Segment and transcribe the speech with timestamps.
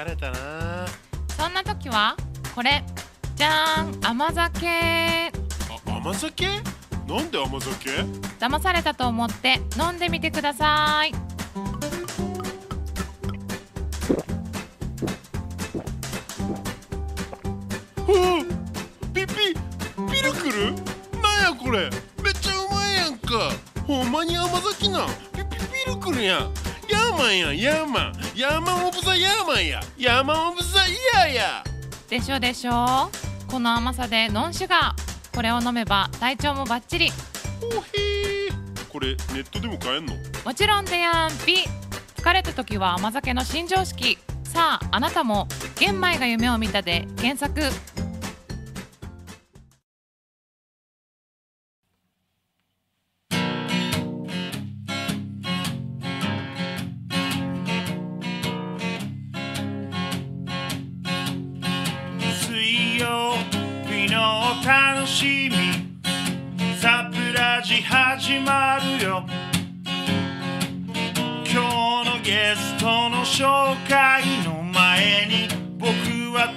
[0.00, 0.86] 疲れたな。
[1.36, 2.16] そんな時は
[2.54, 2.82] これ
[3.36, 4.66] じゃーん甘酒。
[4.66, 5.30] あ
[5.86, 6.46] 甘酒？
[7.06, 7.90] なんで甘酒？
[8.38, 11.12] 騙されたと思って飲んでみてください。
[18.06, 18.44] はあ
[19.12, 20.72] ピピピルクル？
[21.20, 21.90] なんやこれ？
[22.22, 23.52] めっちゃうまいやんか。
[23.86, 25.08] ほんまに甘酒なん？
[25.08, 26.54] ピピピルクルやん。
[26.88, 29.80] ヤーマンやんヤーマンヤーマンオブザヤーマンや。
[29.98, 31.64] ヤーマンオブザイヤーや。
[32.08, 33.10] でしょでしょ。
[33.46, 37.10] この甘さでノンシュガーこれを飲めば体調もバッチリ。
[37.60, 38.88] おへー。
[38.90, 40.14] これネットでも買えんの？
[40.42, 41.30] もちろんでやん。
[41.44, 41.66] ぴ
[42.16, 44.16] 疲れた時は甘酒の新常識。
[44.44, 45.46] さああなたも
[45.78, 47.60] 玄米が夢を見たで検索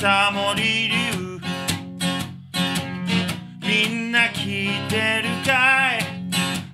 [0.04, 0.96] タモリ流
[3.66, 6.04] みんな聞いてるかい？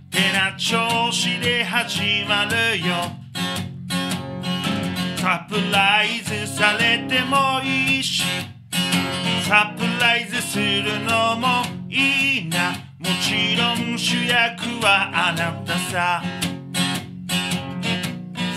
[0.09, 2.95] てな調子で始まるよ。
[5.17, 8.23] サプライズされてもいいし。
[9.47, 12.71] サプライズするのもいいな。
[12.97, 16.23] もちろん主役はあなたさ。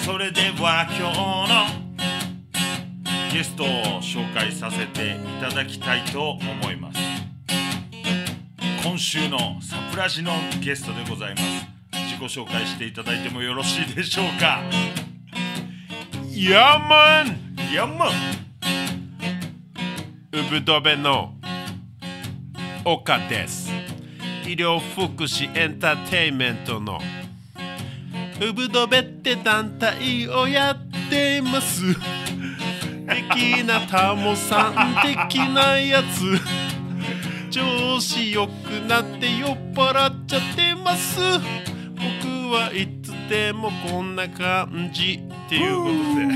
[0.02, 1.81] それでは今日の
[3.32, 3.66] ゲストを
[4.02, 7.00] 紹介させていただきたいと思います。
[8.84, 11.44] 今週のサプラジのゲストでございます。
[11.94, 14.60] 自己紹介していただいてもよろしいでしょうか？
[16.30, 18.10] ヤーマンヤンマン
[20.32, 21.34] ウブドベの
[22.84, 23.70] 岡です
[24.44, 27.00] 医療福祉エンターテインメントの
[28.42, 31.82] ウブドベって団体をやっています
[33.14, 36.38] 的なタモさん的なやつ。
[37.50, 38.50] 調子良く
[38.88, 41.18] なって酔っ払っちゃってます。
[41.20, 45.88] 僕はいつでもこんな感じっていうこと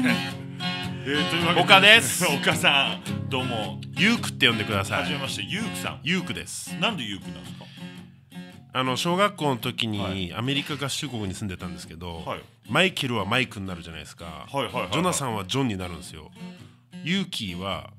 [0.03, 0.15] で。
[1.09, 1.61] えー、というわけで。
[1.63, 2.27] 岡です。
[2.29, 3.81] 岡さんどうも。
[3.97, 5.01] ユークって呼んでください。
[5.01, 5.45] はじめまして。
[5.49, 6.01] ゆうくさん。
[6.03, 6.75] ユークです。
[6.79, 7.65] なんでゆうくなんですか？
[8.75, 10.35] あの小学校の時にはい。
[10.35, 12.41] アメリカ合衆国に住んでたんですけど、はい。
[12.69, 14.93] マイケルはマイクになるじゃないですか、はいはいはいはい。
[14.93, 16.31] ジョナサンはジョンになるんですよ
[17.07, 17.91] ユーキーは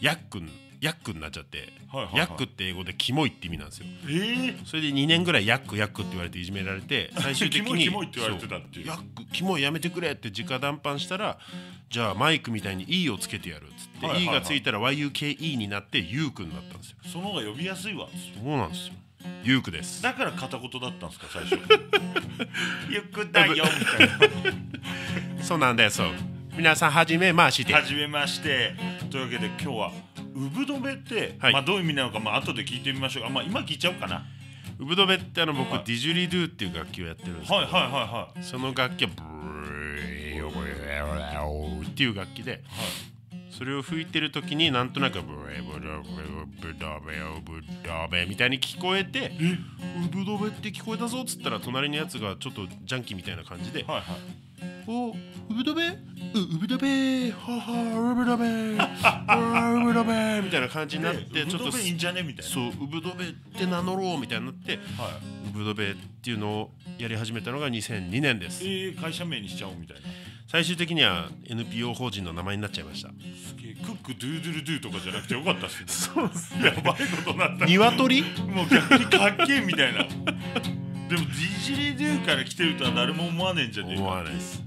[0.00, 0.48] ヤックン
[0.80, 2.16] ヤックになっちゃって、はいはいはい。
[2.16, 3.86] ヤックって英語でキモいって意味なんですよ。
[4.04, 11.38] えー、それで2年ぐらいヤックヤックって言われていじめられて 最終的にキモいって言われてたっていうそヤックキモいやめてくれって直談判したら
[11.90, 14.36] じゃあマイクみたいに E をつけてやるっつって、はいはいはい。
[14.36, 16.96] E がついたら YUKE になってユークになったんですよ。
[17.04, 18.08] その方が呼びやすいわ
[18.42, 18.94] そうなんですよ。
[19.44, 20.00] ユークです。
[20.00, 21.58] だから片言だったんですか最初。
[22.88, 24.54] ゆくだよみたい
[25.44, 26.00] そうなんです
[26.56, 27.72] 皆さんはじめまして。
[27.72, 28.74] なはじめまして。
[29.10, 29.92] というわけで今日は
[30.34, 31.52] ウブドベって、はい。
[31.52, 33.26] まあどういう意味なのかまあ後で聞いてみましょう。
[33.26, 34.24] あまあ今聞いちゃおうかな。
[34.78, 38.42] ウブドベってあの僕、はいディジュリドゥっていう楽器をやってるんですけど、はいはいはいはい。
[38.44, 39.30] その楽器はブー
[41.86, 42.62] っていう楽器で、
[43.50, 49.32] それを吹いてる時になんとなくブレブドベブドベウブドベみたいに聞こえて
[50.06, 54.04] ウブドベって聞こえたぞっつったら隣のやつがちょっとジャンキーみたいな感じではいはい
[54.86, 55.14] 「おウ
[55.54, 55.94] ブドベう
[56.38, 62.22] ウブドベははウブドベウブドベ」みたいな感じになってちょっとウブドベいいんじゃね？
[62.22, 62.50] みたいな。
[62.50, 63.28] そうウブドベっ
[63.58, 64.80] て名乗ろうみたいになってはい。
[65.50, 68.62] ウブドベっていうのをやり始めたのが2002年です。
[68.64, 70.02] えー、会社名にしちゃおうみたいな。
[70.46, 73.08] 最終的には NPO 法人の名前になっちゃいました。
[73.10, 73.74] すげえ。
[73.74, 75.88] クックドゥードゥルドゥとかじゃなくてよかったっすね。
[75.88, 77.66] そうやばいことになった。
[77.70, 78.22] 鶏？
[78.22, 80.06] もう逆にかっけえみたいな
[81.10, 84.62] でもディジリドゥから来てるとは誰も思わねえんじゃねえか思わないです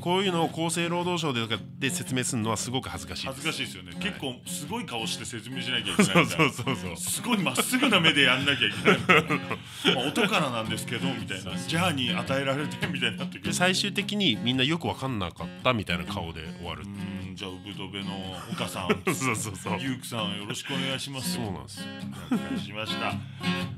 [0.00, 1.40] こういうのを厚生労働省で
[1.78, 3.26] で説明するのはすごく恥ずかしい。
[3.26, 6.96] 恥ずかしいですよね、結構すごい顔して説明しなきゃいけないみたいなそうそうそう。
[6.96, 9.24] すごいまっすぐな目でやんなきゃいけない
[9.96, 11.56] まあ音からなんですけどみたいな。
[11.58, 13.50] ジャーに与えられてみたいになってくる。
[13.50, 16.84] で最終的にみんなよく分かんなかったみたいな顔で終わるう。
[16.84, 18.10] ーんじゃあウブドベの
[18.52, 18.88] 岡さん。
[19.14, 19.98] そうそうそうゆう。
[20.00, 21.34] くさんよろしくお願いします。
[21.34, 21.86] そうなんですよ。
[22.32, 23.14] お願いしました。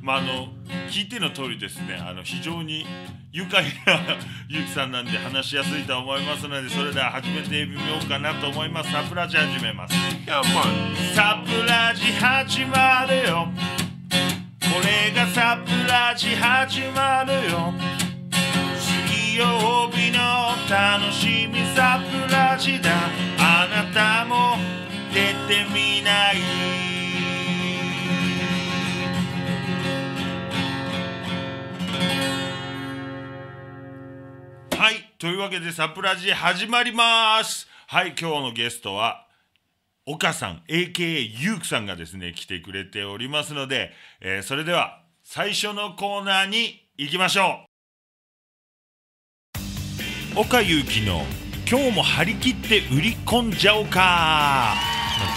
[0.01, 0.49] まああの
[0.89, 1.97] 聞いての通りですね。
[1.97, 2.87] あの非常に
[3.33, 3.71] 愉快な
[4.49, 8.91] ゆうきさんなんで話しやすいと思いますのでそれでは始めてみようかなと思います。
[8.91, 9.95] サプラジ始めます。
[10.27, 10.53] やばい
[11.15, 13.53] サプラジ始まるよ。
[14.09, 17.75] これがサプラジ始まるよ。
[18.79, 22.10] 水曜日の楽しみサプ
[35.21, 37.69] というわけでサプラジ始まります。
[37.89, 39.27] はい今日のゲストは
[40.07, 47.67] 岡さん AKA ゆうくさんがですね来てくれておりますので、えーそれでは最初のコーナーに行きましょ
[50.37, 50.41] う。
[50.41, 51.27] 岡ゆうきの
[51.71, 54.75] 今日も張り切って売り込んじゃおうか。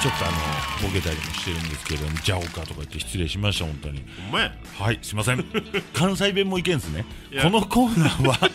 [0.01, 0.52] ちょっとあの
[0.83, 4.03] ボケたりもしてるんですけど「じゃおうか」とか言って失礼しました本当に。
[4.29, 5.45] お前はいすいません。
[5.93, 7.05] 関西弁もいけんすね。
[7.41, 8.51] このコーナーは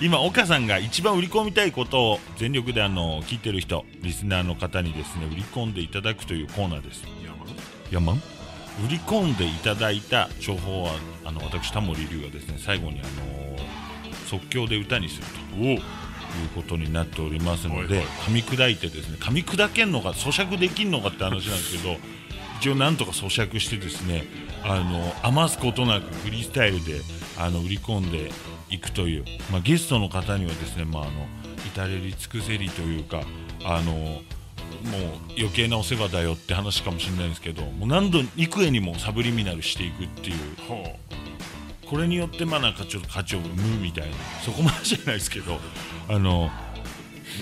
[0.00, 7.04] 今岡さんが一番売り込みたいことを全力であの聞いてる人リスナーの方にですね売り込んでいただくというコーナーです。
[7.90, 8.18] 山売
[8.88, 10.92] り込んでいただいた情報は
[11.24, 13.56] あの私タモリ龍がですね最後にあの
[14.26, 15.26] 即興で歌にする
[15.76, 15.82] と
[16.36, 21.96] いうことになっておりますので、はい噛み砕いてですね噛み砕けんのか咀嚼できんのかって話なんですけど
[22.60, 24.24] 一応なんとか咀嚼してですね
[24.64, 27.00] あの余すことなくフリースタイルで
[27.38, 28.30] あの売り込んで
[28.70, 31.12] いくという、まあ、ゲストの方にはですね、まあ、あの
[31.66, 33.22] 至れり尽くせりというか
[33.64, 34.22] あのもう
[35.38, 40.36] 余計なお世話だよって話かもしれないんですけどもう何度幾重にもサブリミナルしていくっていう
[41.88, 45.60] これによってまあなんかちょっと価値を生むみたいなそこまでじゃないですけど
[46.08, 46.50] あの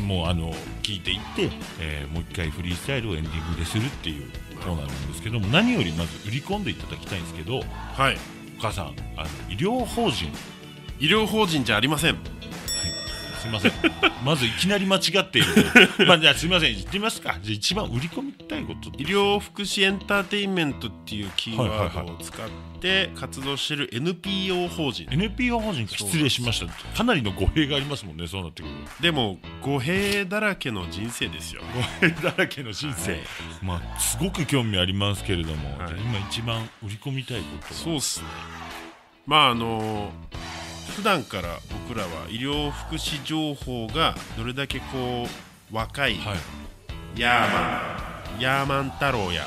[0.02, 0.52] もうあの
[0.82, 4.28] 聞いていって、えーもう一回フリースタイルをエンディングでするっていう
[4.62, 7.64] コーナーなんですけども何よりまず売り込んでいただきたいんですけど
[7.94, 8.18] はい。
[8.58, 10.32] お母さんあの医療法人。
[11.00, 12.16] 医療法人じゃありません
[13.44, 13.72] すみません。
[14.24, 15.48] まずいきなり間違っている。
[16.06, 16.74] まあじゃあすみません。
[16.74, 17.38] 言ってみますか。
[17.42, 18.90] じゃあ一番売り込みたいこと。
[18.98, 22.48] 医療福祉エンターテインメントっていうキーワードを使っ
[22.80, 25.06] て活動している NPO 法人。
[25.10, 26.66] NPO 法人失礼しました。
[26.96, 31.62] かなりの語弊がありますもんねそうなってくるでも語弊だらけの人生ですよ。
[31.74, 33.20] 語弊だらけの人生、はい。
[33.62, 35.92] まあすごく興味ありますけれども、はい。
[35.92, 37.72] 今一番売り込みたいことは。
[37.72, 38.26] そうっすね。
[39.26, 40.12] まああの
[40.96, 41.58] 普段から
[41.88, 45.26] 僕らは医療福祉情報がどれだけこ
[45.72, 46.36] う若いはい。
[47.20, 49.46] ヤーマンヤーマン太郎や。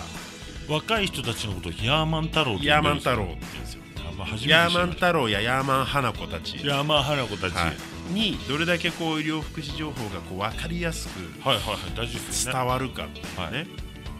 [0.69, 3.23] 若い人たちのことをヤーマン太郎ってヤーマン太郎。
[3.23, 3.81] って言うんですよ
[4.47, 7.71] ヤーマン太郎やヤーマン花子たち、ヤーマン花子たち、は
[8.09, 11.11] い、にどれだけこう医療福祉情報がこう分かりやすく
[11.43, 13.67] 伝わるかっていうね、はい。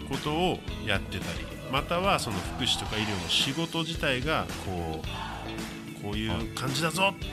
[0.08, 1.46] ことをやってたり。
[1.72, 5.08] またはその福祉とか医療の仕事自体がこう
[6.08, 7.26] こういう感じだぞって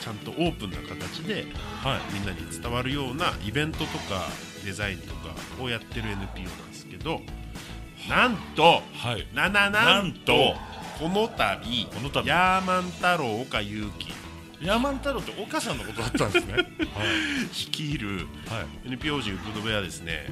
[0.00, 1.44] ちゃんとオープンな形で
[1.82, 4.28] はいみんなに伝わるようなイベントとか
[4.64, 7.20] デザインとかをやってる NPO なんですけど
[8.08, 9.26] なんとはい。
[9.34, 10.54] なななんとと。
[10.98, 12.28] この度この度。
[12.28, 14.12] ヤーマン太郎岡祐希
[14.60, 16.54] ヤーマン太郎って岡さんのことだったんですね。
[17.52, 18.88] 率いるはい。
[18.88, 20.26] NPO 人ウブドベはですね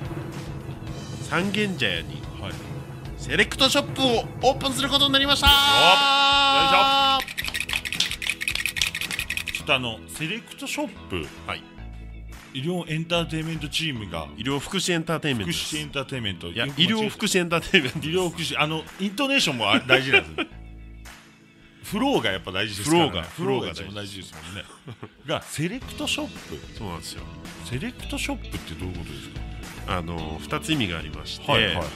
[1.22, 2.52] 三軒茶屋にはい。
[3.18, 5.46] セレクトショップをオープンすることになりました。
[5.46, 6.96] よちょ。
[6.96, 6.99] っ
[9.70, 11.26] とあのセレクトショップ。
[11.46, 11.62] はい。
[12.52, 14.26] 医療エンターテインメントチームが。
[14.36, 15.60] 医療福祉エンターテインメン福ト。
[15.60, 16.48] です祉エンターテインメント。
[16.48, 20.36] いや医療福祉エンターテインメント医療福祉あのイントネーションもあ大事なんです。
[20.36, 20.48] ね
[21.84, 23.28] フローがやっぱ大事ですから、ね、フローが。
[23.28, 24.34] フローがフローが一番大事です。
[24.34, 24.64] もんね
[25.26, 26.76] がセレクトショップ。
[26.76, 27.22] そうなんですよ。
[27.64, 29.28] セレクトショップってどういうことです
[29.86, 29.98] か？
[29.98, 31.86] あの2つ意味がありまして、はいはいはい。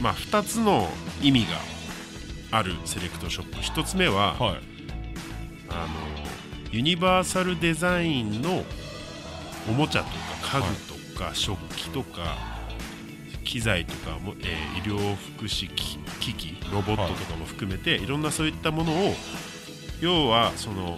[0.00, 0.88] まあ、2つの
[1.22, 3.58] 意味があるセレクトショップ。
[3.58, 4.60] 1つ目は、はい。
[5.68, 6.29] あの
[6.72, 8.64] ユニバーサルデザインの
[9.68, 10.08] おもちゃと
[10.48, 12.36] か家具とか食器とか
[13.44, 19.14] 機材とかも、えー医療福祉機機器ロボットとかも含めて、い、ろんなそういったものを
[20.00, 20.96] 要はその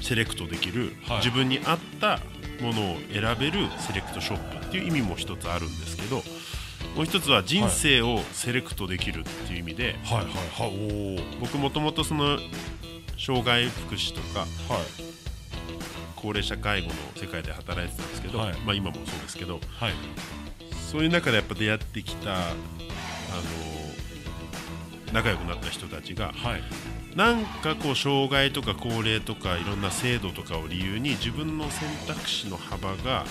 [0.00, 1.16] セレクトできる、はい。
[1.18, 2.20] 自分に合った
[2.60, 6.22] ものを選べるセレクトショップっていう意味も一つあるんですけど
[6.96, 11.18] もう一つは人生をセレクトできるっていう意味で、はいはいはい。
[11.36, 12.38] お僕もともとその
[13.24, 14.82] 障害福祉とかおはい。
[16.16, 18.52] 高齢者介護の世界で働いてたんですけど、はい。
[18.58, 19.92] まあ、今もそうですけどはい。
[20.90, 22.52] そういう中でやっぱ出会ってきたあの
[25.12, 26.62] 仲良くなった人たちがはい。
[27.16, 33.24] なんかこう障害とか高齢とかいろんな制度とかを理由に自分の選択肢の幅が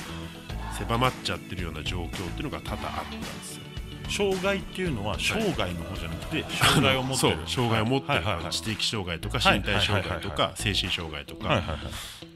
[0.77, 3.70] 狭まっちゃってるような状況っていうのが多々あったんですよ。
[4.12, 7.38] 障害っていうのは生涯の方じゃなくて障害を持ってる。
[7.48, 11.63] 障害を持ってる、知的障害とかはい身体障害とか精神障害とか、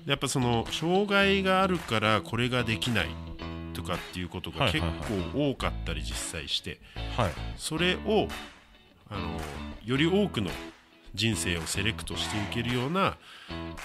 [0.05, 3.07] やっぱその障害があるからこれができない
[3.73, 4.81] とかっていうことが結
[5.33, 6.79] 構多かったり実際して。
[7.17, 7.31] はい。
[7.57, 8.27] それを
[9.09, 9.39] あの
[9.85, 10.49] より多くの
[11.15, 13.17] 人生をセレクトしていけるような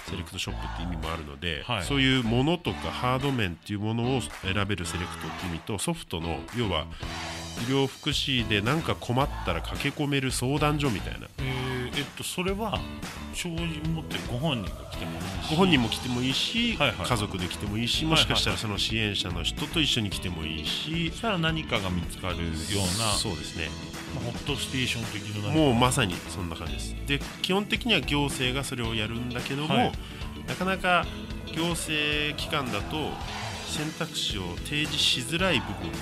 [0.09, 1.83] セレクトショップって意味もあるので、はい。
[1.83, 6.85] そういうものとかハード面っていうものを選べるセレクトって意味とソフトの要は
[7.67, 11.27] 医療福祉で何か困ったら駆け込める相談所みたいな。
[11.93, 12.79] えっとそれは
[13.33, 15.49] 正直持ってるご本人が来てもいいし。
[15.49, 17.07] ご本人も来てもいいし、はいはい。
[17.07, 21.09] 家族で来てもいいしもしかしたらその支援者の人と一緒に来てもいいし。
[21.11, 23.13] そしたら何かが見つかるような。
[23.13, 23.67] そうですね。
[23.67, 26.95] まあホットステーション的なもうまさにそんな感じです。
[27.07, 29.91] で基本的には行政がそれをやるんだけども、はい。
[30.47, 31.05] なかなか
[31.55, 33.11] 行政機関だと
[33.67, 35.93] 選択肢を提示しづらい部分も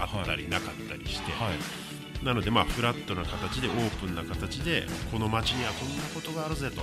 [0.00, 2.24] あったりなかったりして、はい。
[2.24, 6.82] なのでまあフラットな形でオープンな形でこの街にはこんなことがあるぜと。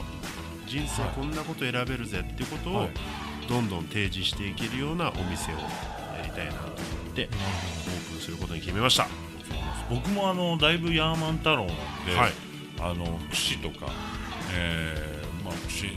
[0.68, 1.12] 人生はい。
[1.12, 2.90] こんなこと選べるぜっていうことをはい。
[3.48, 5.64] どんどん提示していけるようなお店をや
[6.24, 6.74] りたいなと思
[7.12, 9.27] ってオープンすることに決めました。
[9.90, 11.68] 僕もあのだいぶヤーマン太郎なん
[12.06, 12.32] で、はい。
[12.80, 13.92] あの串とか、
[14.54, 15.92] えーまあ、串の、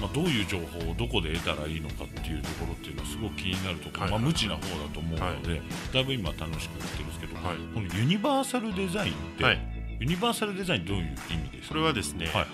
[0.00, 4.10] まあ、どういう情報をどこで得たらいいのかっていうところっていうのはすごく気になるところ、はい。
[4.12, 5.60] まあ、無知な方だと思うので、
[5.92, 7.56] だいぶ今楽しくやってるんですけど、はい。
[7.74, 9.58] このユニバーサルデザインって、はい。
[10.00, 12.46] ユニバーサルデザインどういう意味ですそかれはですね、はい、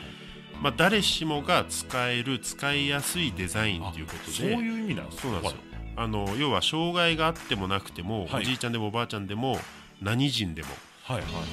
[0.63, 5.23] まあ、誰しもが使える使いやすいデザインということでそういう意味なんですか？
[5.23, 5.59] そうなんですよ。
[5.97, 8.43] あの要は障害があってもなくても、はい。
[8.43, 9.59] おじいちゃんでもおばあちゃんでも
[10.01, 10.69] 何人でも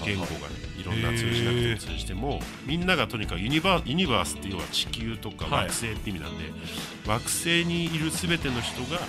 [0.06, 0.38] 言語がね
[0.80, 5.64] いろんな通じなくても通じてもみんながとにかくユニバユニバースって要は地球とかはい。
[5.66, 6.46] 惑星って意味なんで、
[7.08, 9.00] 惑星にいる全ての人が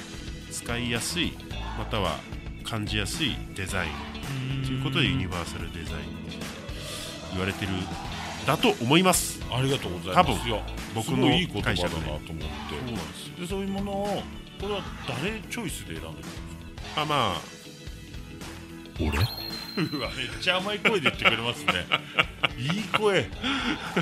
[0.51, 1.33] 使いやすい
[1.79, 2.19] または
[2.65, 4.65] 感じやすいデザイン。
[4.65, 6.05] ということでユニバーサルデザインって
[7.33, 7.73] 言われてる
[8.47, 9.41] だと思います。
[9.51, 10.63] ありがとうござい多分ますいや
[10.95, 12.25] 僕すごいいい言葉だ解なと思って。
[12.25, 13.29] そうなんです。
[13.29, 14.23] よでそういうものを
[14.61, 16.31] これは誰チョイスで選んでるんです
[16.95, 17.03] か？
[17.03, 17.58] あまあ
[19.01, 19.19] 俺？
[19.79, 21.87] うわめっちゃ甘い声で言ってくれますね。
[22.59, 23.21] いい声。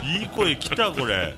[0.03, 1.35] いい声きたこれ。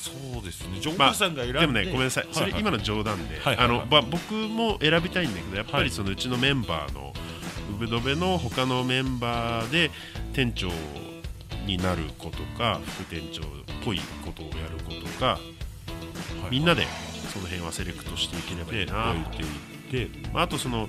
[0.00, 0.80] そうですね。
[0.80, 5.86] ジョンまあさんが選んで、でもねごめんなさい、それ今の冗談で、あのまあ僕も選びたいんだけどやっぱはい。
[5.86, 7.12] りそのうちのメンバーの
[7.70, 9.90] ウブドベの他のメンバーで
[10.32, 10.70] 店長
[11.66, 13.44] になる子とか副店長っ
[13.84, 16.86] ぽいことをやる子とかはいみんなで
[17.32, 20.06] その辺はセレクトしていければいでいな、置いてい。
[20.06, 20.88] ってまあ、あとその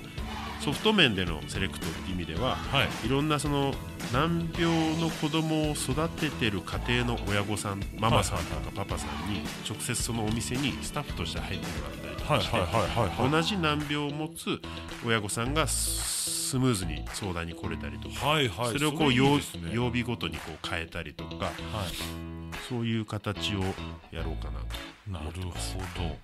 [0.60, 3.06] ソフト面でのセレクトっていう意味でははい。
[3.06, 3.74] いろんなその
[4.12, 14.60] 難病の子供を育ててる家庭の親御さんママさんとかパパさんに直接そのお店にスタッフとして入ってもらったりとはいか同じ難病を持つ
[15.06, 19.38] 親御さんがスムーズに相談に来れたりとか、はいはいそれをこう曜
[19.90, 21.54] 日ごとにこう変えたりとかはい。
[22.68, 23.60] そういう形を
[24.10, 25.50] やろうかなとなるほ
[26.00, 26.16] ど。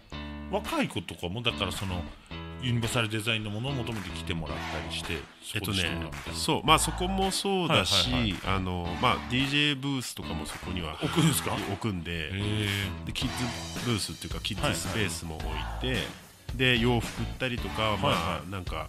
[0.50, 2.02] 若い子とかもだからその
[2.62, 5.14] ユニバーサルデザインのものを求めて来てもらったりして
[5.55, 11.55] えっとねそうまあそこもそうだし、はいはいあのまあ DJ ブースとかもそこには置くんですか？
[11.55, 12.69] 置くんで、え。
[13.07, 15.49] でキッズブースっていうかキッズスペースも置い
[15.81, 15.99] て、
[16.55, 18.17] で洋服売ったりとか、まはい。
[18.17, 18.88] あはなんか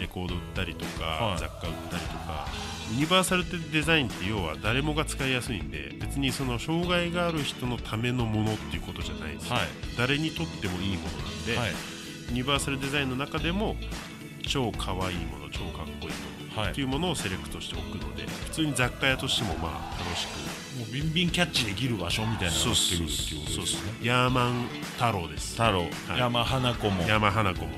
[0.00, 1.38] レコード売ったりとか、はい。
[1.38, 2.46] 雑貨売ったりとか
[2.92, 9.68] ユニバーサルデザインって要は誰もが使いやすいんで別にその障害がある人のためのものっていうことじゃないんですよ、はい。
[9.96, 11.68] 誰にとってもいいものなんで、はい。
[11.70, 11.74] ユ
[12.32, 13.76] ニバーサルデザインの中でも
[14.46, 16.14] 超可愛いもの超かっこいい
[16.48, 16.72] ものはい。
[16.72, 20.78] っていうものをセレクトしておくので普通に雑貨屋としてもまあ楽しく。
[20.78, 23.92] もうビンビンキャッチできる場所みたいなのそうが作るそうっていうことですね。
[24.02, 24.64] ヤーマン
[24.98, 25.52] 太郎です。
[25.52, 25.86] 太郎、は
[26.16, 26.18] い。
[26.18, 27.70] 山花子も山花子も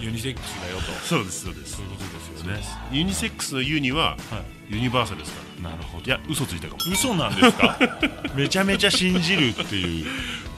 [0.00, 0.82] ユニセックスだよと。
[1.06, 1.76] そうですそうです。
[1.76, 2.62] そういうことですよね。
[2.92, 5.70] ユニセックスのユニははユニバーサルですから。
[5.70, 6.78] いなるほいや嘘ついたかも。
[6.92, 7.78] 嘘なんですか？
[8.34, 10.06] めちゃめちゃ信じるっていう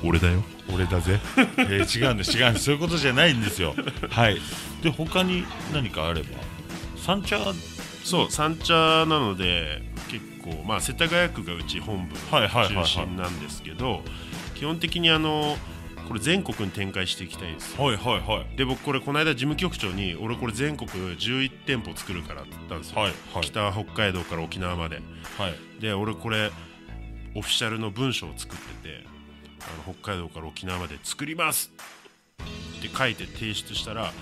[0.04, 0.42] 俺だよ。
[0.72, 1.20] 俺だぜ、
[1.58, 3.74] えー違うんです違うんですそういうことじゃないんですよ。
[4.10, 4.38] はい。
[4.82, 6.28] で他に何かあれば？
[6.96, 7.38] 三茶？
[8.04, 8.74] そう三茶
[9.06, 14.04] なので結構まあ世田谷区がうち本部中心なんですけど
[14.54, 15.56] 基本的にあの
[16.06, 17.84] これ全国に展開していきたいんですよ。
[17.84, 18.56] はいはいはい。
[18.56, 23.42] で僕これこの間事務局長に俺これ全国11店舗作るからって言ったんですよ、はいはい。
[23.44, 25.00] 北は北海道から沖縄まで。
[25.38, 25.54] はい。
[25.80, 26.50] で俺これ
[27.34, 29.04] オフィシャルの文章を作ってて
[29.66, 31.70] あの北海道から沖縄まで作ります。
[32.78, 34.12] って書いて提出したらはい。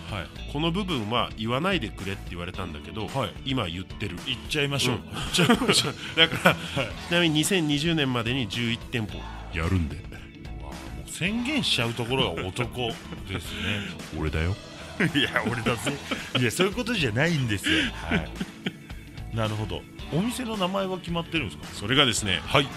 [0.53, 3.35] この部分は言わないでくれって言われたんだけど、はい。
[3.45, 4.17] 今言ってる。
[4.27, 5.03] 行っちゃいましょう、うん。
[6.17, 9.19] だから、ちなみに2020年までに11店舗
[9.53, 9.97] やるんで。
[11.07, 13.81] 宣言しちゃうところが男ですね。
[14.19, 14.57] 俺だよ。
[15.15, 15.93] いや俺だぜ。
[16.41, 17.83] いやそういうことじゃないんですよ。
[18.09, 19.37] はい。
[19.37, 19.83] なるほど。
[20.13, 21.67] お店の名前は決まってるんですか？
[21.75, 22.69] それがですねはい。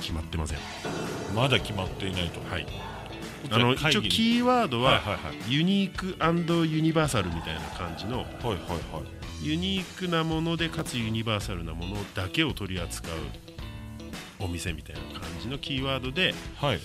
[0.00, 0.58] 決まってません
[1.34, 2.40] まだ決まっていないと。
[2.50, 2.66] はい。
[3.50, 5.18] あの一応キーワードは、はいはいは
[5.48, 5.52] い。
[5.52, 6.06] ユニーク
[6.66, 8.18] ユニバーサルみたいな感じの。
[8.18, 9.46] はいはいはい。
[9.46, 13.12] ユニークなものでかつユニバーサルなものだけを取り扱う
[14.40, 16.80] お店みたいな感じのキーワードではい。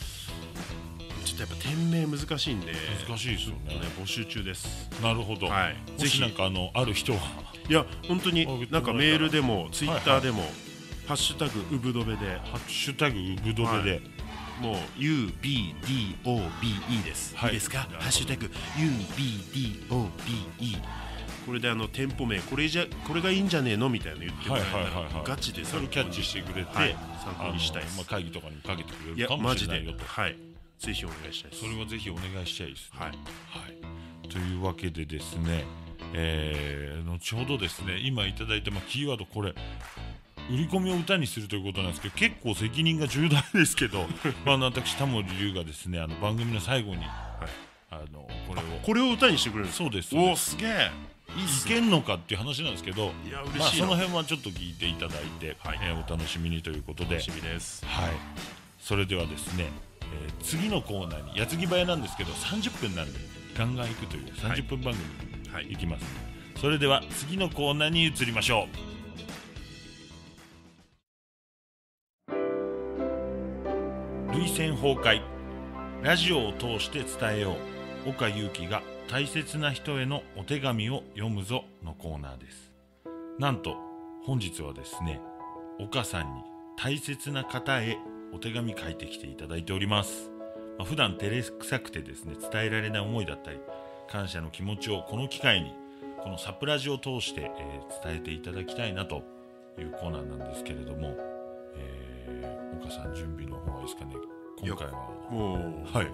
[1.25, 2.73] ちょっとやっぱ店名難しいんで。
[3.07, 3.75] 難しいですよね。
[3.75, 4.89] ね募集中です。
[5.01, 5.75] なるほど、はい。
[6.00, 7.19] もしなんかあのある人は。
[7.69, 10.43] いや本当になんかメールでもツイッターでも、
[11.07, 12.38] ハッシュタグウブドベで。
[12.39, 14.01] ハッシュタグウブドベで、
[14.63, 17.50] もう UBDOBE です、はい。
[17.50, 17.79] い、いですか？
[17.79, 20.82] ハッシュタグ UBDOBE
[21.46, 24.86] これであの店舗名これじゃこれがいいんじゃねえのみたいなの言ってもらえたら、
[25.25, 27.98] ガチでそれをキャッチしてくれて、はい参考にしたいです。
[27.98, 30.05] まあ、会議とかにもかけてくれるかもマジでしれないよと。
[30.05, 30.38] はい。
[30.79, 31.63] ぜひお願いしたいです。
[31.63, 33.00] それはぜひお願いしたいですね。
[33.00, 33.10] はい。
[33.10, 33.15] は
[34.24, 35.65] い、というわけでですね、
[36.13, 39.53] えー後ほどですね今いただいた、まあ、キーワードこれ
[40.50, 44.05] 売り込みを歌にするということなんですけど結構責任が重大ですけど
[44.45, 48.63] まあ私タモリ龍がですねあの番組の最後に、あのこれを。
[48.83, 50.15] これを歌にしてくれるんですそうです。
[50.15, 50.91] おおすげえ。
[51.29, 53.59] いけんのかっていう話なんですけどいや嬉しいな。
[53.59, 55.79] まあ、その辺はちょっと聞いていただいて、はい。
[55.81, 57.15] えーお楽しみにということで。
[57.15, 57.85] 楽しみです。
[57.85, 58.12] はい、
[58.79, 59.69] それではですね、
[60.01, 63.19] えー次のコーナーに矢継ぎ早なんですけど30分なんで
[63.57, 65.65] ガンガン行くという30分番組はい。
[65.65, 66.05] に行きます、
[66.59, 68.92] それでは次のコーナーに移りましょう
[74.34, 75.22] 涙腺崩壊。
[76.02, 77.56] ラジオを通して伝えよ
[78.08, 78.10] う。
[78.10, 82.74] 岡祐希が大切な人へのお手紙を読むぞのコーナーです。
[83.38, 83.78] なんと
[84.25, 85.22] 本日はですね
[85.80, 86.42] 岡さんに
[86.78, 88.00] 大切な方へ
[88.34, 90.32] お手紙書いてきていただいております、
[90.80, 93.60] まあ、普段照れくさくてですね伝えられない思いだったり
[94.10, 95.75] 感謝の気持ちをこの機会に
[96.24, 99.24] このサプラジを通して、えー伝えていただきたいなと
[99.78, 101.16] いうコーナーなんですけれども、
[101.75, 102.02] えー
[102.84, 104.16] 岡さん準備の方はいいですかね
[104.62, 104.94] 今回は。
[105.30, 106.12] もうはい。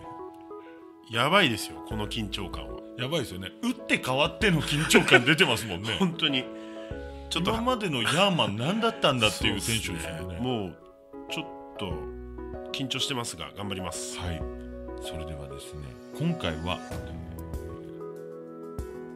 [1.13, 2.79] やばいですよこの緊張感は。
[2.97, 3.51] やばいですよね。
[3.61, 5.95] 打って変わっての緊張感出てますもんね。
[5.99, 6.43] 本当に。
[7.29, 10.39] ちょっと今までのヤーマン何だったんだっていう選手ですよね。
[10.39, 10.75] もう
[11.31, 11.45] ちょっ
[11.77, 11.93] と
[12.71, 14.17] 緊張してますが頑張ります。
[14.19, 14.41] はい、
[15.01, 15.81] それではですね
[16.17, 17.19] 今回は、えー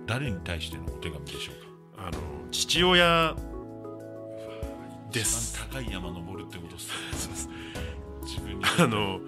[0.06, 2.08] 誰に対してのお手紙でしょうか？
[2.08, 2.18] あの
[2.52, 3.36] 父親
[5.12, 5.58] です。
[5.72, 6.90] 高い山登るってことです
[8.80, 9.20] あの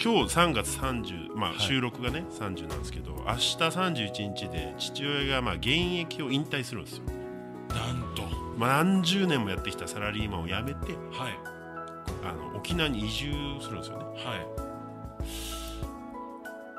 [0.00, 1.60] 今日3月30まあ、はい。
[1.60, 7.02] 収録がね30なんですけど明日31日で父親がまあ現役を引退するんですよ、
[7.70, 8.22] なんと。
[8.56, 11.38] まあ、何十年もやってきたサラリーマンを辞めてはい。
[12.24, 14.04] あの沖縄に移住するんですよね。
[14.04, 14.46] はい。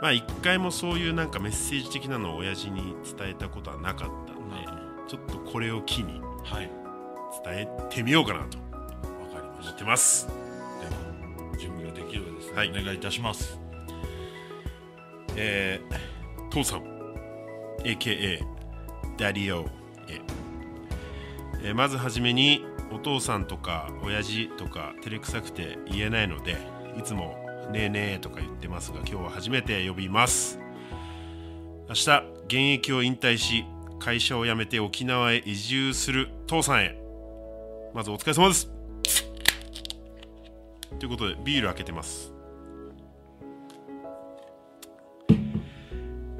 [0.01, 4.65] まあ一回もそういうなんかメッセージ的なのを親父に伝えたことはなかったんで
[5.08, 6.69] ちょっとこれを機にはい。
[7.43, 8.58] 伝えてみようかなと
[9.62, 10.27] 思ってます
[12.59, 12.71] はい。
[12.71, 13.57] お願いいたします。
[15.37, 16.83] えー、父さん
[17.85, 18.43] AKA
[19.17, 19.65] ダディオ、
[21.63, 26.57] えまずはじめにお父さんとか親父とか照れくさくて言えないので
[26.97, 27.37] いつも
[27.71, 30.59] 「ねえねえ」とか言ってますが今日は初めて呼びます。
[31.87, 33.63] 明日現役を引退し
[33.99, 36.99] 会社を辞めて沖縄へ移住する父さんへ。
[37.93, 38.69] まずお疲れ様です。
[40.99, 42.28] ということでビール開けてます。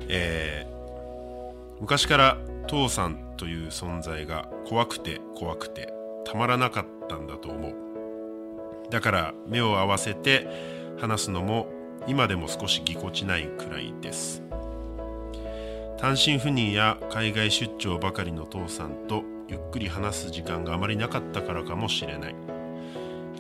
[0.10, 0.80] えー
[1.80, 5.94] 昔から父さんという存在が怖くて怖くて
[6.26, 7.76] たまらなかったんだと思う。
[8.90, 10.46] だから目を合わせて
[11.00, 11.68] 話すのも
[12.06, 14.44] 今でも少しぎこちないくらいです。
[15.98, 22.36] 単身赴任や海外出張ばかりの父さんとゆっくり話す時間があまりなかったからかもしれない。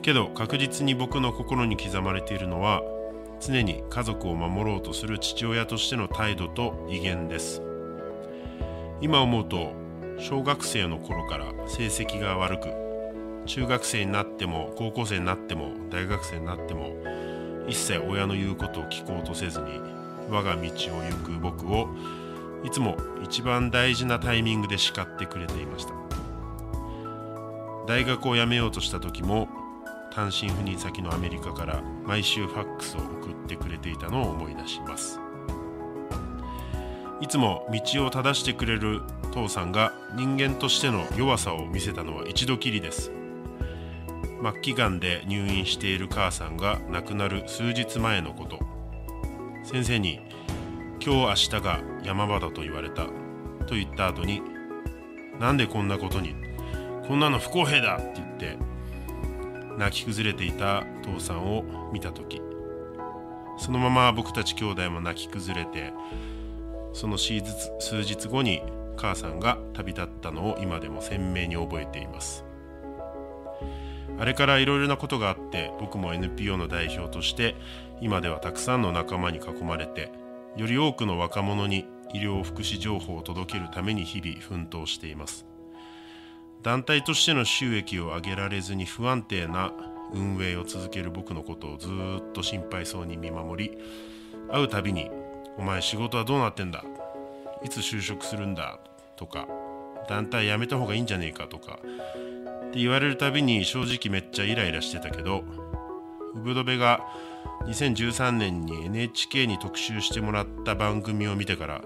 [0.01, 2.84] けど確実に僕の心に刻まれているのは
[3.39, 7.62] 常に家族を守ろうとする父親としての態度と威厳です。
[9.02, 9.71] 今思うと
[10.19, 12.69] 小学生の頃から成績が悪く
[13.45, 16.91] 中学生になっても高校生になっても大学生になっても
[17.67, 19.65] 一切親の言うことを聞こうとせずに
[20.30, 21.88] 我が道を行く僕を
[22.63, 25.93] いつも一番大事なタイミングで叱ってくれていました。
[27.88, 29.47] 大学を辞めようとした時も
[30.19, 35.17] 単身赴任先のアメリカから毎週ファックスを送ってくれていたのを思い出します。
[37.21, 39.01] いつも道を正してくれる
[39.32, 43.13] 父さんが人間としての弱さを見せたのは一度きりです。
[44.41, 48.60] 末期がんで入院している母さんが亡くなる数日前のこと。
[49.63, 50.19] 先生に
[50.99, 53.05] 「今日明日が山場だと言われた」
[53.67, 54.41] と言った後に
[55.39, 56.36] 「なんでこんなことに
[57.08, 58.69] こんなの不公平だ!」って言って
[59.79, 61.63] 泣き崩れていた父さんを
[61.93, 62.41] 見た時
[63.57, 65.93] そのまま僕たち兄弟も泣き崩れて
[66.93, 67.45] その数日
[67.79, 68.61] 数日後に
[68.97, 72.43] 母さんが旅立ったのを今でも鮮明に覚えています。
[74.19, 77.55] あれからいろいろなことがあって僕も NPO の代表として
[78.01, 80.11] 今ではたくさんの仲間に囲まれて
[80.57, 85.48] より多くの若者に医療福祉情報を届けるために日々奮闘しています。
[86.62, 89.72] 団体としての収益を上げられずに不安定な
[90.13, 93.78] 運営を続ける僕のことをずっと心配そうに見守り
[94.52, 95.10] 会うたびに
[95.58, 96.84] 「お前仕事はどうなってんだ？
[97.63, 98.80] いつ就職するんだ」
[99.15, 99.48] とか
[100.10, 101.80] 「団体辞めた方がいいんじゃねえか」とか
[102.67, 105.43] って言われるたびに正直めっちゃイライラしてたけど
[106.36, 107.06] ウブドベが
[107.65, 111.82] 2013年に NHK に特集してもらった番組を見てから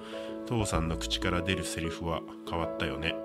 [0.46, 3.16] 父さんの口から出るセリフは変わったよね。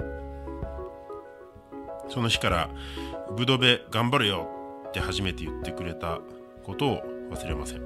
[2.08, 2.70] その日から
[3.36, 4.48] 「ブドベ頑張れよ」
[4.88, 6.20] って初めて言ってくれた
[6.64, 7.82] ことを忘れません。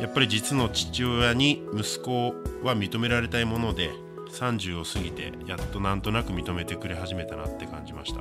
[0.00, 3.90] やっぱり実の父親に息子は認められたいもので
[4.30, 8.20] 30を過ぎてやっとなんとなく認めてくれ始めたなって感じました。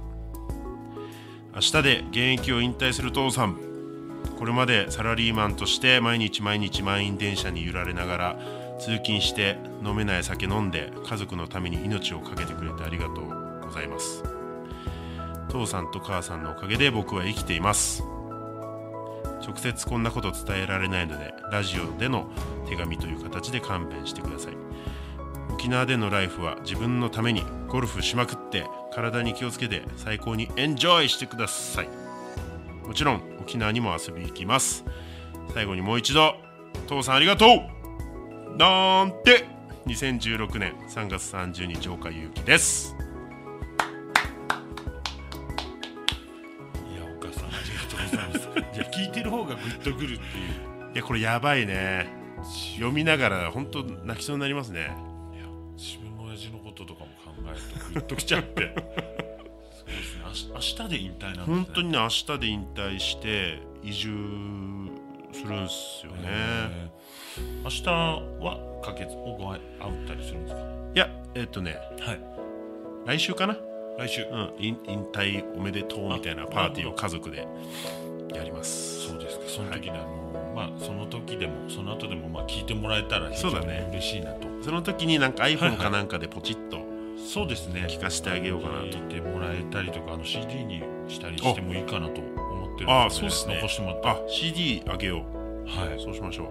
[1.54, 3.58] 明日で現役を引退する父さん。
[4.38, 8.40] これまでサラリーマンとして毎日毎日満員電車に揺られながら
[8.80, 14.35] 通勤して飲めない酒飲んで家族のために命を懸けてくれてありがとうございます。
[15.56, 18.04] 父さんと母さんのおかげで僕は生きています。
[19.42, 22.30] 直接こんなこと伝えられないのでラジオでの
[22.68, 24.58] 手紙という形で勘弁してください。
[25.54, 31.90] 沖縄でのライフは自分のためにゴルフしまくって体に気をつけて最高にエンジョイしてください。
[32.86, 34.84] もちろん沖縄にも遊び行きます。
[35.54, 36.36] 最後にもう一度
[36.88, 38.58] 父さんありがとう!
[38.58, 39.46] なんて
[39.86, 43.05] !2016 年3月30日岡祐希です。
[49.46, 50.18] 方がグッとくるっていう。
[50.94, 52.08] いやこれやばいね。
[52.76, 54.82] 読みながら本当泣きそうになりますね。
[54.82, 54.90] いや
[55.78, 58.74] 自分の親父のこととかも考えるとグッときちゃって。
[59.72, 60.24] そうですね。
[60.26, 61.56] 明日明日で引退なんですね。
[61.56, 64.10] 本当にね明日で引退して移住
[65.32, 66.28] するんすよね。
[66.28, 67.64] へー。
[67.64, 67.90] 明日
[68.44, 69.62] はかけずおご会っ
[70.08, 70.62] たりするんですか？
[70.96, 71.78] いやえっとね。
[72.00, 72.20] はい。
[73.06, 73.58] 来週かな？
[73.98, 74.24] 来週。
[74.24, 74.54] うん。
[74.58, 77.48] 引引退おめでとうみたいなパーティーを家族で
[78.34, 79.08] やります。
[79.08, 79.46] そうですか。
[79.48, 83.88] その時にあの、まあその時でもその後でもまあ聞いてもらえたら非常うだね。
[83.92, 84.48] 嬉しいなと。
[84.62, 86.80] その時になんかはい iPhone かなんかでポチッと
[87.18, 87.86] そうですね。
[87.90, 93.56] 聞かせてあげようかなと聞いてもらえたりとかあの CD にしたりしてもいいかなと思ってるのでああそうっすね。
[93.56, 94.08] 残してもらって。
[94.10, 95.24] あ CD あげよ
[95.66, 96.48] はうそうしましょい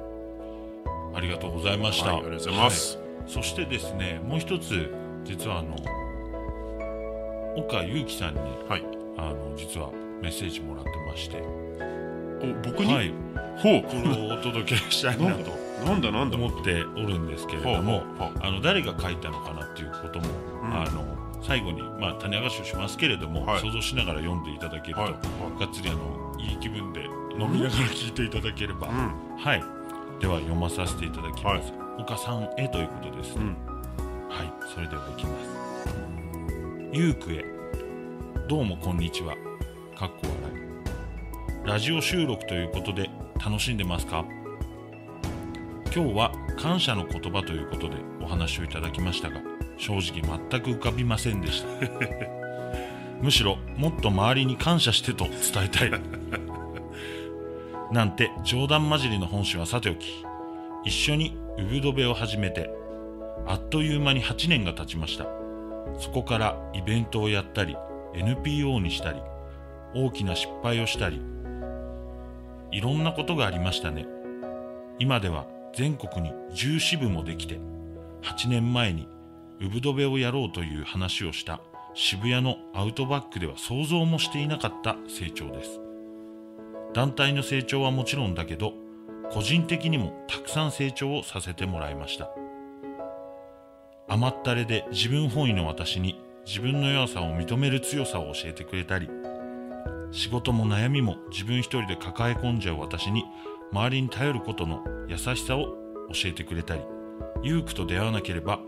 [1.16, 3.30] ありがとうございました、うはいありがとうございます、はい。
[3.30, 4.92] そしてですねもう一つ
[5.24, 5.76] 実はあの
[7.56, 8.84] 岡祐樹さんにはい、
[9.16, 9.90] あの実は
[10.24, 11.42] メッセージもらってまして。
[12.40, 13.12] お僕に、はい。
[13.58, 13.82] ほう。
[13.82, 15.52] これをお届けしたいなと。
[15.84, 16.36] なんだなんだ。
[16.38, 18.04] 思っておるんですけれども
[18.40, 20.26] あの誰が書いたのかなっていうことも、
[20.62, 20.74] うん。
[20.74, 21.04] あの
[21.42, 23.60] 最後に、まあ、種明かしをしますけれども、はい。
[23.60, 25.12] 想像しながら読んでいただけると、はい。
[25.60, 27.04] がっつりあのいい気分で
[27.38, 29.36] 飲みながら聞いていただければ、うん。
[29.36, 29.62] はい。
[30.20, 33.56] では読まさせていただきます、岡さんへということです、うん。
[34.30, 34.52] はい。
[34.72, 35.64] それではいきます。
[36.92, 37.44] ゆうくへ。
[38.48, 39.43] どうもこんにちは
[39.94, 40.52] かっこ笑
[41.64, 41.68] い。
[41.68, 43.08] ラジオ収録ということで
[43.44, 44.24] 楽しんでますか？
[45.94, 49.40] 今日は感謝の言葉ということでお話をいただきましたが
[49.76, 51.68] 正直全く浮かびませんでした。
[53.22, 55.34] むしろもっと周りに感謝してと伝
[55.66, 55.90] えたい。
[57.92, 60.24] なんて冗談交じりの本心はさておき
[60.84, 62.68] 一緒にウブドベを始めて
[63.46, 65.26] あっという間に8年が経ちました。
[66.00, 67.76] そこからイベントをやったり
[68.14, 69.20] NPO にしたり
[69.94, 71.20] 大きな失敗をしたり
[72.72, 74.06] いろんなことがありましたね。
[74.98, 77.60] 今では全国に10支部もできて
[78.22, 79.08] 8年前に
[79.60, 81.60] ウブドベをやろうという話をした
[81.94, 85.80] 渋谷のアウトバックでは想像もしていなかった成長です。
[86.92, 88.72] 団体の成長はもちろんだけど
[89.30, 92.30] 個人的にもたくさん成長をさせてもらいました。
[94.08, 99.08] 甘ったれで自分本位の私に自分の弱さを認める強さを教えてくれたり
[100.14, 103.24] 仕事も悩みも自分一人で抱え込んじゃう私に
[103.72, 105.76] 周りに頼ることの優しさを
[106.12, 106.82] 教えてくれたり
[107.42, 108.60] ユークと出会わなければ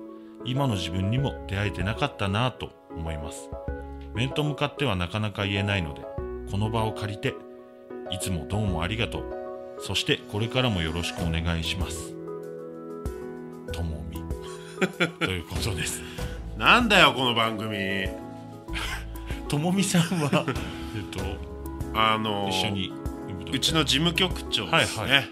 [0.45, 3.49] 今の自分にも出会えてなかったなぁと思います。
[4.15, 6.03] 面と向かってはなかなか言えないので
[6.51, 7.35] この場を借りて
[8.11, 9.25] いつもどうもありがとう。
[9.81, 12.13] そしてこれからもよろしくお願いします。
[13.73, 14.21] ともみ。
[15.25, 16.03] ということです。
[16.57, 18.09] なんだよこの番組。
[19.49, 20.45] ともみさんは
[20.97, 21.21] えっと
[21.95, 22.93] あの一緒に。
[23.53, 25.25] うちの事務局長ですね、はいは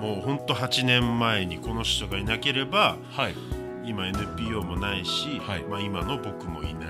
[0.00, 3.34] あのもうほんと8年前にこの人がいなければはい。
[3.84, 5.64] 今 NPO もないし、はい。
[5.64, 6.84] まあ、今の僕もいない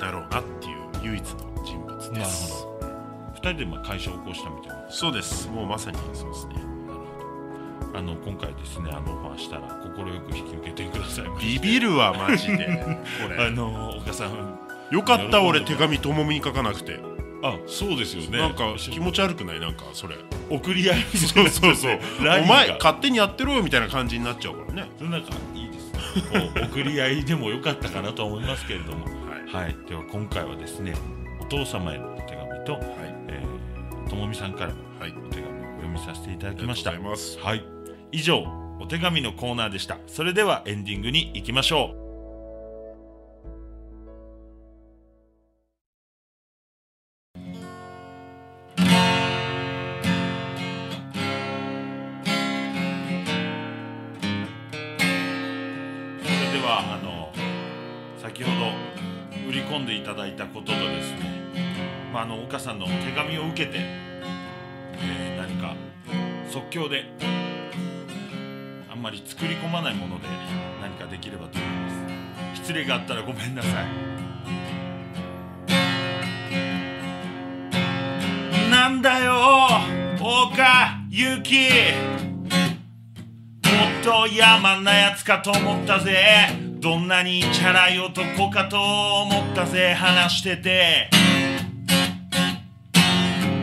[0.00, 2.10] だろうなっていう唯一の人物です。
[2.12, 2.72] なるほ
[3.34, 5.48] 二人でまあ会社を起こしたみたいなそうです。
[5.48, 6.54] もうまさにそうですね。
[7.94, 12.98] あの今回ですねあのオファーしたら快く引き受けてくださいましビビるわマジで。
[13.20, 14.58] こ あれの岡さん
[14.92, 17.00] よかった俺手紙ともみに書かなくて、
[17.42, 18.38] あそうですよね。
[18.38, 19.60] なんか気持ち悪くない？
[19.60, 20.16] なんかそれ。
[20.50, 21.98] 送り合いそうそうそう。
[22.24, 22.54] ラリーが。
[22.54, 24.90] お前勝手にやってろよみたいな感じになっちゃうからね。
[25.00, 25.92] なんかいいです
[26.32, 26.50] ね。
[26.70, 29.06] 送り合いでもよかったかなと思いますけれども。
[29.52, 29.64] はい。
[29.64, 29.76] はい。
[29.88, 30.94] では今回はですね
[31.40, 32.64] お父様へのお手紙。
[32.66, 32.82] と、はい。
[33.28, 35.10] えーともみさんからはい。
[35.12, 36.90] お手紙を読みさせていただきました。
[36.92, 37.64] はい。
[38.12, 38.44] 以上
[38.78, 39.96] お手紙のコーナーでした。
[40.06, 42.01] それではエンディングに行きましょう
[59.72, 61.20] 込んでいただいたこととですね、
[62.12, 65.74] まあ、あの岡さんの手紙を受けて、えー何か
[66.50, 67.04] 即興で
[68.90, 70.28] あんまり作り込まないもので
[70.82, 71.90] 何かできればと思いま
[72.54, 72.60] す。
[72.60, 73.72] 失礼があったらごめんなさい。
[78.70, 79.34] なんだよ
[80.20, 81.70] 岡ゆき
[83.64, 86.61] もっと野蛮なやつかと思ったぜ。
[86.82, 91.08] どんなにチャラい男かと思ったぜ話してて。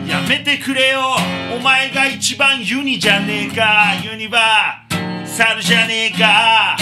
[0.08, 1.16] やめてくれよ。
[1.54, 3.92] お前が一番ユニじゃねえか。
[4.02, 6.78] ユニバーサルじゃねえか。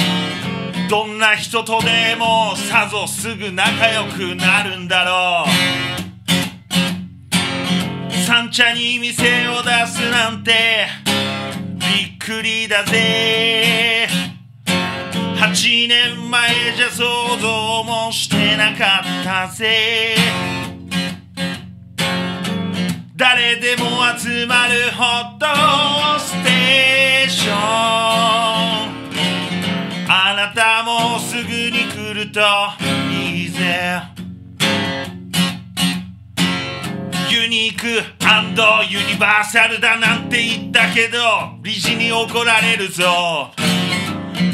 [0.89, 5.49] どんな人とでもさぞすぐ仲良くなるんだろう。
[8.13, 10.87] 三茶に店を出すなんて
[11.81, 14.28] びっくりだぜ。
[15.41, 17.05] 8年前じゃ想
[17.41, 20.17] 像もしてなかったぜ。
[23.15, 23.85] 誰でも
[24.19, 25.47] 集まるホット
[26.19, 27.55] ステーション。
[30.11, 32.41] あなたもすぐに来ると
[33.13, 34.03] いいぜ。
[37.31, 41.19] ユニークユニバーサルだなんて言ったけど
[41.63, 43.53] 理事に怒られるぞ。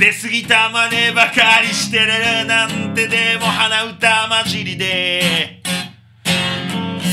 [0.05, 5.63] 出過ぎた真似ばかりしてるなんてでも鼻歌混じりで。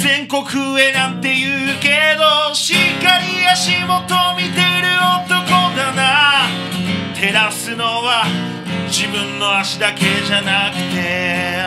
[0.03, 0.43] 全国
[0.77, 4.91] へなんて言うけどしっかり足元見てる
[5.23, 6.49] 男だな。
[7.15, 8.25] 照らすのは
[8.87, 11.61] 自分の足だけじゃなくて。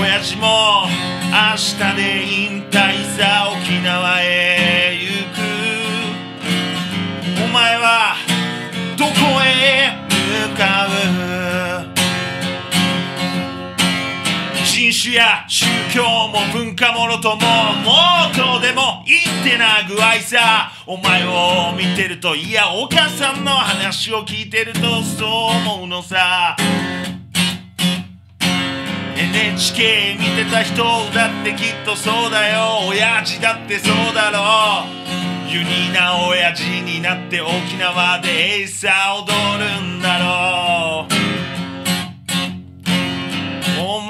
[0.00, 0.86] 親父も
[1.32, 4.89] 明日で引退さ沖縄へ。
[15.00, 17.38] 種や宗教も文化ものともも
[18.30, 25.28] っとでも言ってな具合さお前を見てるといやお母さんの話を聞いてるとそう
[25.76, 26.54] 思うのさ
[29.16, 30.84] NHK 見てた人
[31.14, 34.84] だってきっとそうだよ親父だってそうだろ
[35.48, 41.19] うユニーな親父になって沖縄でエイサー踊るんだろう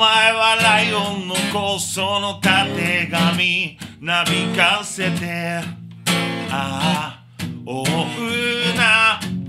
[0.00, 5.60] 前はライオンの子そのたてがみなびかせて。
[6.50, 7.24] ああ
[7.66, 7.90] 大海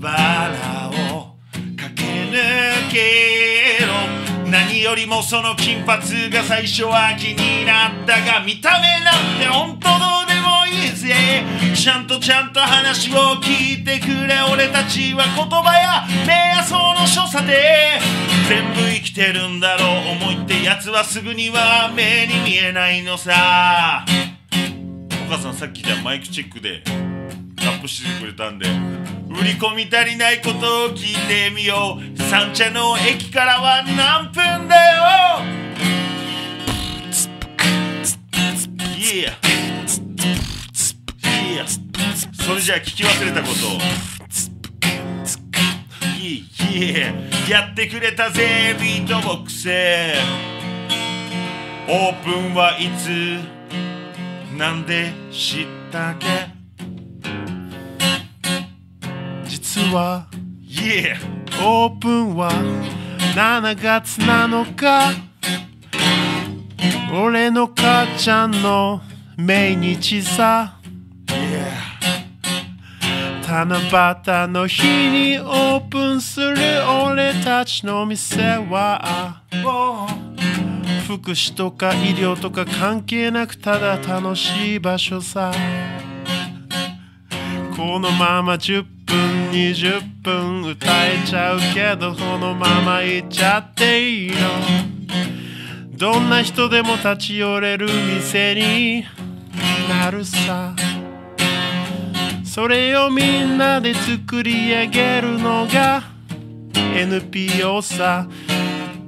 [0.01, 1.37] 原を
[1.77, 4.51] 駆け抜けろ。
[4.51, 10.30] 何よりもその金髪が最初は気になったが見た目なんて本当どうで
[11.75, 17.99] ちゃんとちゃんと話を聞いてくれ俺たちは言葉や目やその所作で。
[18.47, 24.05] 全部生きてるんだろう思いってやつはすぐには目に見えないのさ。
[25.27, 26.83] お母さんさっきじゃマイクチェックで
[27.65, 28.67] ラップしてくれたんで
[29.29, 32.23] 売り込み足りないことを聞いてみよう。
[32.23, 35.61] 三茶の駅からは何分だよ。
[39.01, 39.70] Yeah
[41.51, 41.67] Yeah
[42.33, 43.79] それじゃあ聞き忘れたことを。
[46.71, 49.67] Yeah やってくれたぜビートボックス。
[51.89, 53.39] オープンはいつ？
[54.57, 56.27] なんで知ったっけ？
[59.45, 60.27] 実は。
[60.63, 61.17] Yeah
[61.61, 62.49] オープンは
[63.35, 65.11] 7月7日
[67.13, 69.01] 俺の母ちゃんの
[69.37, 70.79] 命日さ
[73.51, 76.55] 七夕の日にオープンする
[77.05, 79.41] 俺たちの店は。
[81.05, 85.51] 福祉とか医療とか関係なくただ楽しい場所さ。
[87.75, 94.37] このまま10分20分歌えちゃうけどこのまま行っちゃっていいの。
[95.97, 99.03] どんな人でも立ち寄れる店に
[99.89, 100.73] なるさ。
[102.53, 106.03] それをみんなで作り上げるのが
[106.73, 108.27] NPO さ。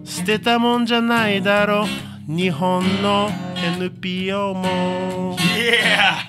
[0.06, 1.86] 捨てたもんじゃないだろ。
[2.26, 3.30] 日本の
[3.78, 5.36] NPO も。
[5.36, 6.24] Yeah!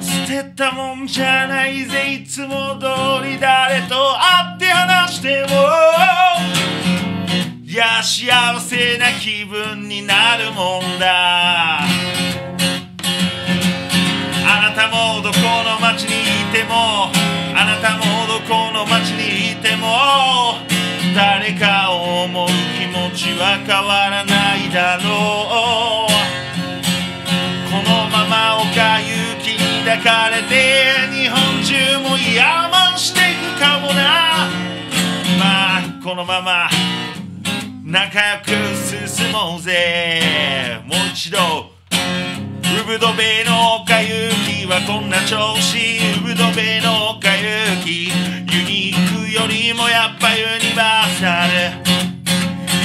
[0.00, 2.20] 捨てたもんじゃないぜ。
[2.22, 2.86] いつも通
[3.26, 5.48] り誰と会って話しても。
[7.64, 11.80] いや幸せな気分になるもんだ。
[14.50, 15.87] あなたもどこの街
[23.48, 26.12] は変わらないだろう
[27.70, 29.08] このまま岡行
[29.42, 31.72] きに抱かれて日本中
[32.04, 34.48] も野蛮していくかもな。
[35.38, 36.68] まあこのまま
[37.84, 40.82] 仲良く進もうぜ。
[40.84, 44.08] もう一度ウブドベの岡行
[44.44, 45.78] きはこんな調子
[46.18, 51.46] ウブドベの岡行きユニークよりもやっぱユニバーサ
[51.82, 51.87] ル。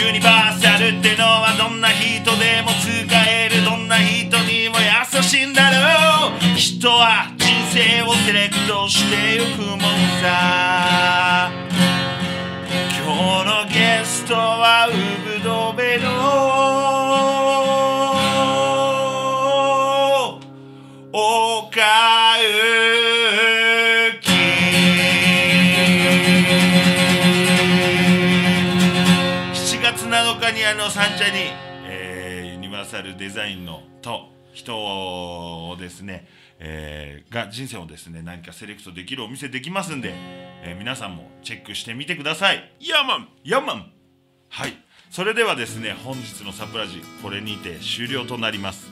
[0.05, 2.89] ユニバーサルってのはどんな人でも使
[3.25, 3.63] える。
[3.63, 6.57] どんな人にも優しいんだろう。
[6.57, 9.79] 人は人生をセレクトしてゆくもん
[10.21, 11.49] さ。
[12.99, 14.91] 今日のゲストはウ
[15.37, 17.42] ブドベの。
[30.73, 31.51] あの三茶に、
[31.85, 42.73] えーユニバーサルデザインのと人をですね、えーが人生をですね何かセレクトできるお店できますんで、えー皆さんもチェックしてみてください。
[42.79, 43.29] ヤーマン。
[43.43, 43.91] ヤーマン。
[44.49, 44.73] はい。
[45.11, 48.89] それではですね本日のサプラジこれにて終了となります、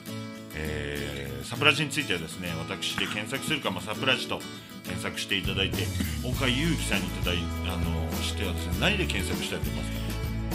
[0.54, 4.38] えーサプラジについてはですね私で検索するか、まあ、サプラジと
[4.84, 5.82] 検索していただいて
[6.24, 10.01] 岡裕樹さんにいただいあのしてはですね何で検索したいと思いますか？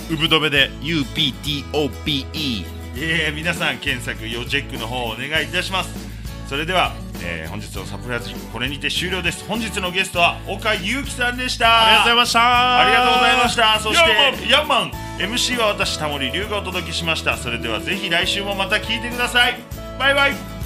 [0.09, 2.65] ウブドベで UPTOPE
[2.99, 6.07] えー、皆さん検索要チェックの方お願いいたします。
[6.47, 9.45] それでは、えー本日のサプライズこれにて終了です。
[9.47, 11.87] 本日のゲストは岡裕樹さんでした。
[11.87, 12.79] ありがとうございました。
[12.79, 13.79] ありがとうございました。
[13.79, 17.37] そしてヤンマン MC は私タモリ龍がお届けしました。
[17.37, 19.59] それではぜひ来週もまた聞いてください。
[19.99, 20.56] バイバイ